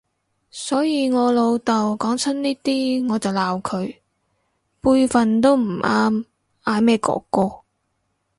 [0.49, 3.97] 所以我老豆講親呢啲我就鬧佢，
[4.81, 6.25] 輩份都唔啱
[6.63, 7.59] 嗌咩哥哥